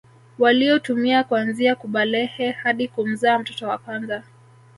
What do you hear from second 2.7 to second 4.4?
kumzaa mtoto wa kwanza